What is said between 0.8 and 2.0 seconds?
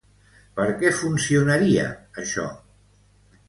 funcionaria,